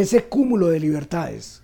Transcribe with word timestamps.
ese 0.00 0.24
cúmulo 0.24 0.68
de 0.68 0.78
libertades 0.78 1.60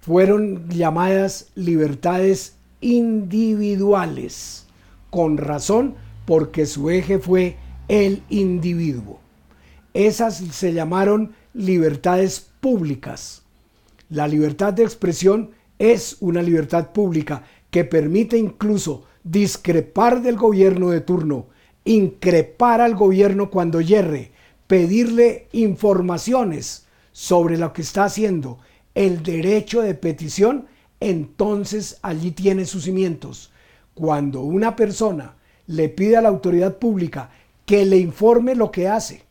fueron 0.00 0.68
llamadas 0.68 1.50
libertades 1.54 2.56
individuales, 2.80 4.66
con 5.08 5.36
razón 5.36 5.94
porque 6.24 6.66
su 6.66 6.90
eje 6.90 7.20
fue 7.20 7.56
el 7.86 8.24
individuo. 8.28 9.20
Esas 9.94 10.38
se 10.38 10.72
llamaron 10.72 11.32
libertades 11.54 12.50
públicas. 12.60 13.42
La 14.08 14.26
libertad 14.26 14.72
de 14.72 14.82
expresión 14.82 15.50
es 15.78 16.16
una 16.18 16.42
libertad 16.42 16.90
pública 16.90 17.44
que 17.70 17.84
permite 17.84 18.36
incluso 18.36 19.04
discrepar 19.22 20.22
del 20.22 20.36
gobierno 20.36 20.90
de 20.90 21.02
turno, 21.02 21.46
increpar 21.84 22.80
al 22.80 22.96
gobierno 22.96 23.48
cuando 23.48 23.80
yerre, 23.80 24.32
pedirle 24.66 25.48
informaciones 25.50 26.86
sobre 27.20 27.58
lo 27.58 27.74
que 27.74 27.82
está 27.82 28.04
haciendo, 28.04 28.60
el 28.94 29.22
derecho 29.22 29.82
de 29.82 29.92
petición, 29.92 30.68
entonces 31.00 31.98
allí 32.00 32.30
tiene 32.30 32.64
sus 32.64 32.84
cimientos. 32.84 33.52
Cuando 33.92 34.40
una 34.40 34.74
persona 34.74 35.36
le 35.66 35.90
pide 35.90 36.16
a 36.16 36.22
la 36.22 36.30
autoridad 36.30 36.78
pública 36.78 37.28
que 37.66 37.84
le 37.84 37.98
informe 37.98 38.54
lo 38.54 38.70
que 38.70 38.88
hace 38.88 39.24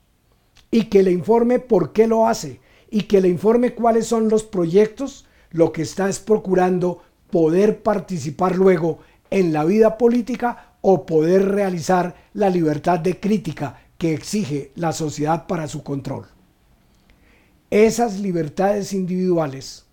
y 0.69 0.83
que 0.83 1.01
le 1.01 1.11
informe 1.11 1.57
por 1.57 1.91
qué 1.91 2.05
lo 2.05 2.27
hace 2.27 2.59
y 2.91 3.01
que 3.01 3.21
le 3.21 3.27
informe 3.27 3.73
cuáles 3.73 4.05
son 4.05 4.29
los 4.29 4.43
proyectos, 4.43 5.25
lo 5.49 5.71
que 5.71 5.81
está 5.81 6.07
es 6.07 6.19
procurando 6.19 7.01
poder 7.31 7.81
participar 7.81 8.55
luego 8.55 8.99
en 9.31 9.51
la 9.51 9.65
vida 9.65 9.97
política 9.97 10.75
o 10.81 11.07
poder 11.07 11.43
realizar 11.43 12.13
la 12.33 12.51
libertad 12.51 12.99
de 12.99 13.19
crítica 13.19 13.81
que 13.97 14.13
exige 14.13 14.73
la 14.75 14.91
sociedad 14.91 15.47
para 15.47 15.67
su 15.67 15.81
control. 15.81 16.27
Esas 17.71 18.19
libertades 18.19 18.93
individuales 18.93 19.85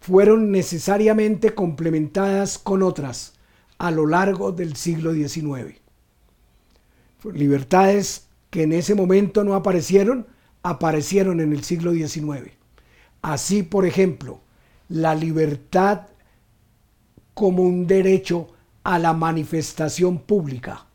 fueron 0.00 0.52
necesariamente 0.52 1.54
complementadas 1.54 2.58
con 2.58 2.82
otras 2.82 3.34
a 3.78 3.90
lo 3.90 4.06
largo 4.06 4.52
del 4.52 4.76
siglo 4.76 5.12
XIX. 5.12 5.80
Libertades 7.32 8.28
que 8.50 8.62
en 8.62 8.72
ese 8.72 8.94
momento 8.94 9.42
no 9.42 9.54
aparecieron, 9.54 10.26
aparecieron 10.62 11.40
en 11.40 11.52
el 11.52 11.64
siglo 11.64 11.92
XIX. 11.92 12.52
Así, 13.22 13.62
por 13.62 13.86
ejemplo, 13.86 14.40
la 14.88 15.14
libertad 15.14 16.02
como 17.32 17.62
un 17.62 17.86
derecho 17.86 18.48
a 18.84 18.98
la 18.98 19.14
manifestación 19.14 20.18
pública. 20.18 20.86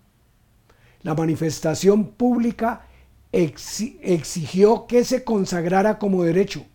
La 1.02 1.16
manifestación 1.16 2.12
pública 2.12 2.86
exigió 3.32 4.88
que 4.88 5.04
se 5.04 5.24
consagrara 5.24 6.00
como 6.00 6.24
derecho. 6.24 6.66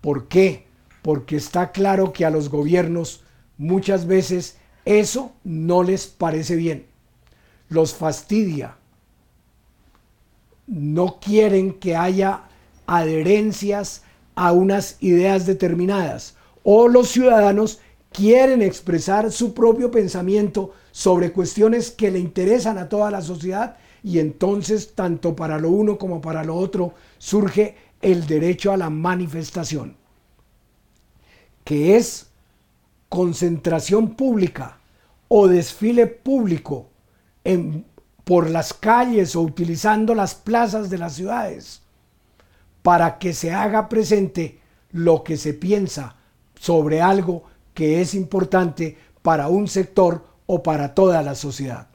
¿Por 0.00 0.28
qué? 0.28 0.66
Porque 1.02 1.36
está 1.36 1.72
claro 1.72 2.12
que 2.12 2.24
a 2.24 2.30
los 2.30 2.48
gobiernos 2.48 3.24
muchas 3.56 4.06
veces 4.06 4.58
eso 4.84 5.32
no 5.44 5.82
les 5.82 6.06
parece 6.06 6.56
bien. 6.56 6.86
Los 7.68 7.94
fastidia. 7.94 8.76
No 10.66 11.18
quieren 11.20 11.74
que 11.74 11.96
haya 11.96 12.44
adherencias 12.86 14.02
a 14.34 14.52
unas 14.52 14.96
ideas 15.00 15.46
determinadas. 15.46 16.36
O 16.62 16.88
los 16.88 17.08
ciudadanos 17.08 17.80
quieren 18.12 18.62
expresar 18.62 19.32
su 19.32 19.54
propio 19.54 19.90
pensamiento 19.90 20.72
sobre 20.90 21.32
cuestiones 21.32 21.90
que 21.90 22.10
le 22.10 22.18
interesan 22.18 22.78
a 22.78 22.88
toda 22.88 23.10
la 23.10 23.22
sociedad 23.22 23.76
y 24.02 24.18
entonces 24.18 24.94
tanto 24.94 25.36
para 25.36 25.58
lo 25.58 25.70
uno 25.70 25.98
como 25.98 26.20
para 26.20 26.44
lo 26.44 26.56
otro 26.56 26.94
surge 27.18 27.76
el 28.00 28.26
derecho 28.26 28.72
a 28.72 28.76
la 28.76 28.90
manifestación, 28.90 29.96
que 31.64 31.96
es 31.96 32.26
concentración 33.08 34.14
pública 34.16 34.78
o 35.28 35.46
desfile 35.46 36.06
público 36.06 36.88
en, 37.44 37.84
por 38.24 38.50
las 38.50 38.74
calles 38.74 39.36
o 39.36 39.42
utilizando 39.42 40.14
las 40.14 40.34
plazas 40.34 40.90
de 40.90 40.98
las 40.98 41.14
ciudades 41.14 41.82
para 42.82 43.18
que 43.18 43.32
se 43.32 43.52
haga 43.52 43.88
presente 43.88 44.60
lo 44.90 45.22
que 45.22 45.36
se 45.36 45.54
piensa 45.54 46.16
sobre 46.58 47.00
algo 47.00 47.44
que 47.74 48.00
es 48.00 48.14
importante 48.14 48.98
para 49.22 49.48
un 49.48 49.68
sector 49.68 50.26
o 50.46 50.62
para 50.62 50.94
toda 50.94 51.22
la 51.22 51.34
sociedad. 51.34 51.91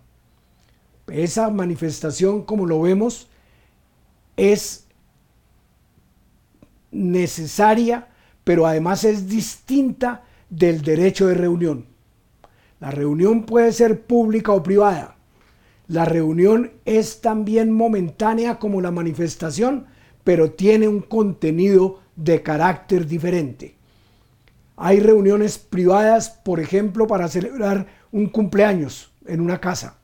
Esa 1.07 1.49
manifestación, 1.49 2.43
como 2.43 2.65
lo 2.65 2.81
vemos, 2.81 3.29
es 4.35 4.87
necesaria, 6.91 8.07
pero 8.43 8.65
además 8.65 9.03
es 9.03 9.27
distinta 9.27 10.23
del 10.49 10.81
derecho 10.81 11.27
de 11.27 11.33
reunión. 11.33 11.85
La 12.79 12.91
reunión 12.91 13.43
puede 13.43 13.71
ser 13.71 14.05
pública 14.05 14.51
o 14.51 14.63
privada. 14.63 15.15
La 15.87 16.05
reunión 16.05 16.71
es 16.85 17.21
también 17.21 17.71
momentánea 17.71 18.59
como 18.59 18.81
la 18.81 18.91
manifestación, 18.91 19.87
pero 20.23 20.51
tiene 20.51 20.87
un 20.87 21.01
contenido 21.01 22.01
de 22.15 22.43
carácter 22.43 23.07
diferente. 23.07 23.75
Hay 24.75 24.99
reuniones 24.99 25.57
privadas, 25.57 26.29
por 26.29 26.59
ejemplo, 26.59 27.07
para 27.07 27.27
celebrar 27.29 27.87
un 28.11 28.27
cumpleaños 28.27 29.11
en 29.25 29.41
una 29.41 29.59
casa, 29.59 29.96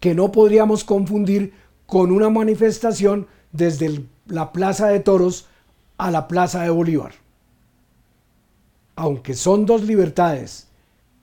que 0.00 0.14
no 0.14 0.32
podríamos 0.32 0.82
confundir 0.82 1.52
con 1.86 2.10
una 2.10 2.30
manifestación 2.30 3.26
desde 3.52 4.04
la 4.26 4.52
Plaza 4.52 4.88
de 4.88 5.00
Toros 5.00 5.46
a 5.98 6.10
la 6.10 6.26
Plaza 6.26 6.62
de 6.62 6.70
Bolívar. 6.70 7.12
Aunque 8.96 9.34
son 9.34 9.66
dos 9.66 9.82
libertades 9.82 10.68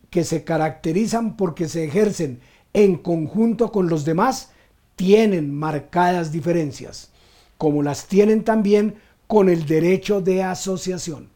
que 0.09 0.23
se 0.23 0.43
caracterizan 0.43 1.35
porque 1.35 1.67
se 1.67 1.85
ejercen 1.85 2.39
en 2.73 2.95
conjunto 2.95 3.71
con 3.71 3.89
los 3.89 4.05
demás, 4.05 4.51
tienen 4.95 5.53
marcadas 5.53 6.31
diferencias, 6.31 7.09
como 7.57 7.83
las 7.83 8.07
tienen 8.07 8.43
también 8.43 8.95
con 9.25 9.49
el 9.49 9.65
derecho 9.65 10.21
de 10.21 10.43
asociación. 10.43 11.29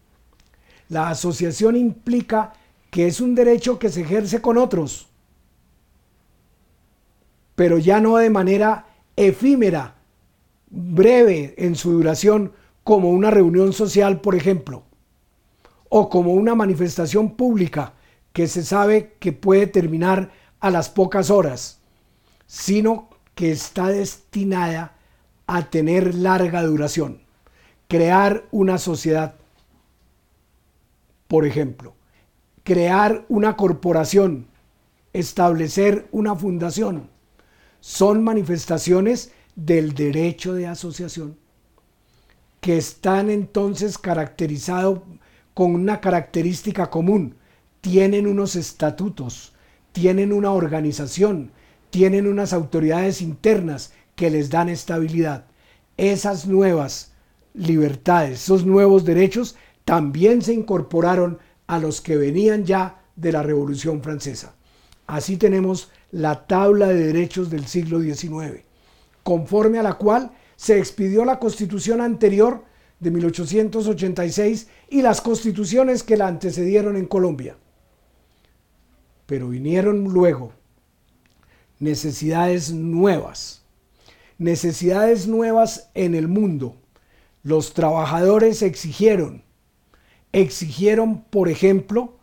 La 0.90 1.10
asociación 1.10 1.76
implica 1.76 2.54
que 2.90 3.08
es 3.08 3.22
un 3.22 3.34
derecho 3.34 3.80
que 3.80 3.90
se 3.90 4.02
ejerce 4.02 4.42
con 4.42 4.58
otros, 4.58 5.08
pero 7.56 7.78
ya 7.78 8.00
no 8.00 8.18
de 8.18 8.30
manera 8.30 8.86
efímera, 9.16 9.96
breve 10.70 11.54
en 11.58 11.76
su 11.76 11.92
duración, 11.92 12.54
como 12.84 13.10
una 13.10 13.30
reunión 13.30 13.74
social, 13.74 14.22
por 14.22 14.36
ejemplo, 14.36 14.84
o 15.90 16.10
como 16.10 16.34
una 16.34 16.56
manifestación 16.56 17.36
pública 17.36 17.94
que 18.34 18.48
se 18.48 18.64
sabe 18.64 19.16
que 19.20 19.34
puede 19.34 19.68
terminar 19.68 20.32
a 20.60 20.72
las 20.72 20.90
pocas 20.90 21.30
horas, 21.30 21.80
sino 22.48 23.10
que 23.36 23.52
está 23.52 23.88
destinada 23.90 24.96
a 25.48 25.70
tener 25.70 26.16
larga 26.16 26.64
duración, 26.64 27.22
crear 27.88 28.46
una 28.52 28.78
sociedad 28.78 29.36
por 31.32 31.46
ejemplo, 31.46 31.94
crear 32.64 33.24
una 33.30 33.56
corporación, 33.56 34.48
establecer 35.14 36.10
una 36.12 36.36
fundación, 36.36 37.10
son 37.82 38.24
manifestaciones 38.24 39.32
del 39.56 39.94
derecho 39.94 40.54
de 40.54 40.68
asociación, 40.68 41.36
que 42.62 42.78
están 42.78 43.30
entonces 43.30 43.98
caracterizados 43.98 45.02
con 45.54 45.76
una 45.76 46.00
característica 46.00 46.90
común. 46.90 47.36
Tienen 47.82 48.28
unos 48.28 48.56
estatutos, 48.56 49.54
tienen 49.92 50.32
una 50.32 50.52
organización, 50.52 51.52
tienen 51.90 52.28
unas 52.28 52.54
autoridades 52.54 53.22
internas 53.22 53.92
que 54.16 54.30
les 54.30 54.50
dan 54.50 54.70
estabilidad. 54.70 55.46
Esas 55.98 56.46
nuevas 56.46 57.12
libertades, 57.54 58.44
esos 58.44 58.66
nuevos 58.66 59.04
derechos 59.04 59.56
también 59.84 60.42
se 60.42 60.54
incorporaron 60.54 61.40
a 61.68 61.80
los 61.80 62.00
que 62.00 62.16
venían 62.16 62.64
ya 62.64 63.02
de 63.16 63.32
la 63.32 63.44
Revolución 63.44 64.02
Francesa. 64.02 64.56
Así 65.08 65.38
tenemos 65.38 65.90
la 66.12 66.46
tabla 66.48 66.88
de 66.88 67.08
derechos 67.08 67.50
del 67.50 67.66
siglo 67.68 68.02
XIX, 68.02 68.64
conforme 69.24 69.80
a 69.80 69.84
la 69.84 69.94
cual 69.94 70.32
se 70.56 70.78
expidió 70.78 71.26
la 71.26 71.40
constitución 71.40 72.02
anterior 72.02 72.64
de 73.00 73.12
1886 73.12 74.68
y 74.90 75.02
las 75.02 75.22
constituciones 75.22 76.04
que 76.04 76.18
la 76.18 76.28
antecedieron 76.28 76.98
en 76.98 77.06
Colombia. 77.06 77.56
Pero 79.26 79.50
vinieron 79.50 80.04
luego 80.04 80.54
necesidades 81.80 82.72
nuevas, 82.72 83.64
necesidades 84.38 85.28
nuevas 85.28 85.90
en 85.94 86.14
el 86.14 86.28
mundo. 86.28 86.76
Los 87.44 87.74
trabajadores 87.74 88.62
exigieron 88.62 89.44
exigieron, 90.32 91.24
por 91.24 91.50
ejemplo, 91.50 92.18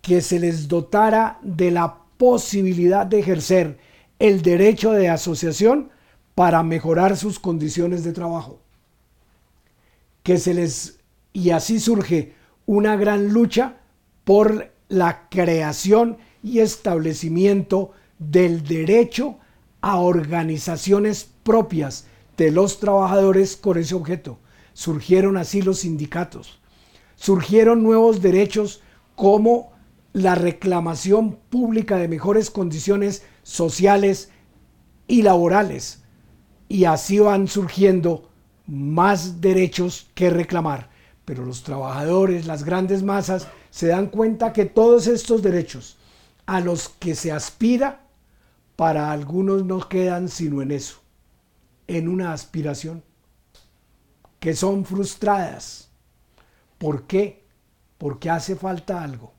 que 0.00 0.20
se 0.20 0.38
les 0.38 0.68
dotara 0.68 1.38
de 1.42 1.70
la 1.70 1.98
posibilidad 2.16 3.06
de 3.06 3.20
ejercer 3.20 3.78
el 4.18 4.42
derecho 4.42 4.92
de 4.92 5.08
asociación 5.08 5.90
para 6.34 6.62
mejorar 6.62 7.16
sus 7.16 7.38
condiciones 7.38 8.04
de 8.04 8.12
trabajo. 8.12 8.60
que 10.22 10.38
se 10.38 10.54
les 10.54 10.98
y 11.32 11.50
así 11.50 11.78
surge 11.78 12.34
una 12.64 12.96
gran 12.96 13.28
lucha 13.28 13.76
por 14.24 14.72
la 14.88 15.28
creación 15.28 16.16
y 16.42 16.60
establecimiento 16.60 17.92
del 18.18 18.64
derecho 18.64 19.38
a 19.82 19.98
organizaciones 20.00 21.30
propias 21.42 22.06
de 22.36 22.50
los 22.50 22.80
trabajadores 22.80 23.56
con 23.56 23.78
ese 23.78 23.94
objeto. 23.94 24.38
Surgieron 24.72 25.36
así 25.36 25.62
los 25.62 25.80
sindicatos. 25.80 26.58
Surgieron 27.14 27.82
nuevos 27.82 28.20
derechos 28.20 28.82
como 29.14 29.75
la 30.16 30.34
reclamación 30.34 31.36
pública 31.50 31.98
de 31.98 32.08
mejores 32.08 32.50
condiciones 32.50 33.22
sociales 33.42 34.30
y 35.06 35.20
laborales. 35.20 36.04
Y 36.70 36.86
así 36.86 37.18
van 37.18 37.48
surgiendo 37.48 38.30
más 38.66 39.42
derechos 39.42 40.08
que 40.14 40.30
reclamar. 40.30 40.88
Pero 41.26 41.44
los 41.44 41.62
trabajadores, 41.62 42.46
las 42.46 42.64
grandes 42.64 43.02
masas, 43.02 43.48
se 43.68 43.88
dan 43.88 44.06
cuenta 44.06 44.54
que 44.54 44.64
todos 44.64 45.06
estos 45.06 45.42
derechos 45.42 45.98
a 46.46 46.60
los 46.60 46.88
que 46.88 47.14
se 47.14 47.30
aspira, 47.30 48.00
para 48.74 49.12
algunos 49.12 49.66
no 49.66 49.86
quedan 49.86 50.30
sino 50.30 50.62
en 50.62 50.70
eso, 50.70 50.96
en 51.88 52.08
una 52.08 52.32
aspiración, 52.32 53.02
que 54.40 54.56
son 54.56 54.86
frustradas. 54.86 55.90
¿Por 56.78 57.02
qué? 57.02 57.44
Porque 57.98 58.30
hace 58.30 58.56
falta 58.56 59.02
algo. 59.02 59.35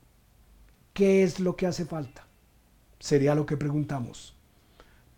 ¿Qué 0.98 1.22
es 1.22 1.38
lo 1.38 1.54
que 1.54 1.64
hace 1.64 1.84
falta? 1.84 2.26
Sería 2.98 3.36
lo 3.36 3.46
que 3.46 3.56
preguntamos. 3.56 4.34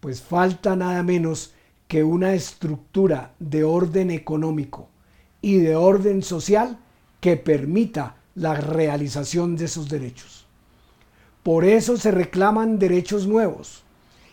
Pues 0.00 0.20
falta 0.20 0.76
nada 0.76 1.02
menos 1.02 1.54
que 1.88 2.04
una 2.04 2.34
estructura 2.34 3.32
de 3.38 3.64
orden 3.64 4.10
económico 4.10 4.90
y 5.40 5.56
de 5.56 5.76
orden 5.76 6.22
social 6.22 6.78
que 7.18 7.38
permita 7.38 8.16
la 8.34 8.52
realización 8.52 9.56
de 9.56 9.64
esos 9.64 9.88
derechos. 9.88 10.44
Por 11.42 11.64
eso 11.64 11.96
se 11.96 12.10
reclaman 12.10 12.78
derechos 12.78 13.26
nuevos. 13.26 13.82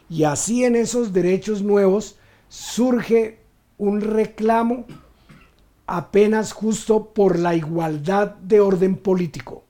Y 0.09 0.25
así 0.25 0.65
en 0.65 0.75
esos 0.75 1.13
derechos 1.13 1.61
nuevos 1.61 2.17
surge 2.49 3.39
un 3.77 4.01
reclamo 4.01 4.85
apenas 5.85 6.51
justo 6.51 7.13
por 7.13 7.39
la 7.39 7.55
igualdad 7.55 8.35
de 8.35 8.59
orden 8.59 8.97
político. 8.97 9.63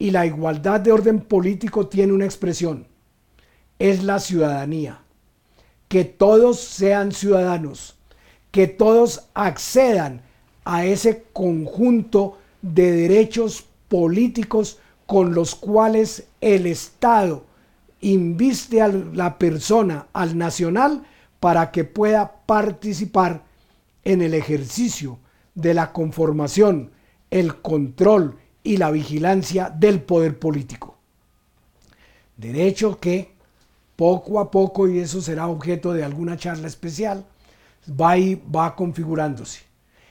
Y 0.00 0.10
la 0.10 0.26
igualdad 0.26 0.80
de 0.80 0.90
orden 0.90 1.20
político 1.20 1.86
tiene 1.86 2.12
una 2.12 2.24
expresión. 2.24 2.88
Es 3.78 4.02
la 4.02 4.18
ciudadanía. 4.18 5.02
Que 5.88 6.04
todos 6.04 6.58
sean 6.58 7.12
ciudadanos. 7.12 7.96
Que 8.50 8.66
todos 8.66 9.28
accedan 9.34 10.22
a 10.64 10.84
ese 10.86 11.26
conjunto 11.32 12.38
de 12.62 12.90
derechos 12.92 13.66
políticos 13.88 14.78
con 15.06 15.34
los 15.34 15.54
cuales 15.54 16.24
el 16.40 16.66
Estado 16.66 17.44
inviste 18.00 18.80
a 18.80 18.88
la 18.88 19.38
persona, 19.38 20.06
al 20.14 20.38
nacional, 20.38 21.04
para 21.40 21.70
que 21.72 21.84
pueda 21.84 22.32
participar 22.46 23.42
en 24.04 24.22
el 24.22 24.32
ejercicio 24.32 25.18
de 25.54 25.74
la 25.74 25.92
conformación, 25.92 26.90
el 27.30 27.60
control 27.60 28.38
y 28.62 28.76
la 28.76 28.90
vigilancia 28.90 29.70
del 29.70 30.02
poder 30.02 30.38
político. 30.38 30.96
Derecho 32.36 32.98
que 32.98 33.32
poco 33.96 34.40
a 34.40 34.50
poco, 34.50 34.88
y 34.88 34.98
eso 34.98 35.20
será 35.20 35.46
objeto 35.46 35.92
de 35.92 36.04
alguna 36.04 36.36
charla 36.36 36.66
especial, 36.66 37.24
va, 37.88 38.16
y 38.16 38.34
va 38.34 38.74
configurándose. 38.74 39.60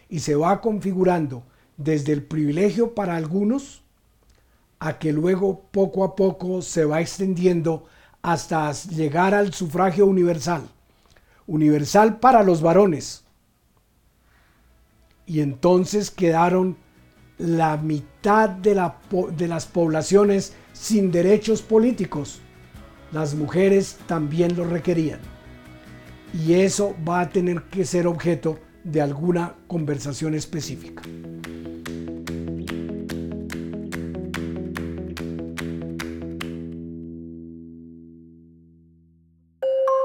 Y 0.10 0.20
se 0.20 0.36
va 0.36 0.62
configurando 0.62 1.44
desde 1.78 2.14
el 2.14 2.24
privilegio 2.24 2.94
para 2.94 3.16
algunos 3.16 3.82
a 4.80 4.98
que 4.98 5.12
luego 5.12 5.62
poco 5.72 6.04
a 6.04 6.16
poco 6.16 6.62
se 6.62 6.86
va 6.86 7.02
extendiendo 7.02 7.86
hasta 8.22 8.72
llegar 8.72 9.34
al 9.34 9.54
sufragio 9.54 10.06
universal. 10.06 10.70
Universal 11.48 12.20
para 12.20 12.44
los 12.44 12.62
varones, 12.62 13.24
y 15.30 15.42
entonces 15.42 16.10
quedaron 16.10 16.76
la 17.40 17.78
mitad 17.78 18.50
de, 18.50 18.76
las 18.76 19.66
poblaciones 19.66 20.54
sin 20.74 21.12
derechos 21.12 21.62
políticos. 21.62 22.42
Las 23.12 23.34
mujeres 23.34 23.98
también 24.06 24.56
lo 24.56 24.66
requerían. 24.66 25.20
Y 26.34 26.54
eso 26.54 26.96
va 27.08 27.22
a 27.22 27.30
tener 27.30 27.64
que 27.64 27.86
ser 27.86 28.06
objeto 28.06 28.60
de 28.84 29.02
alguna 29.02 29.56
conversación 29.68 30.36
específica. 30.36 31.02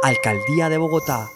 Alcaldía 0.03 0.69
de 0.69 0.79
Bogotá 0.79 1.29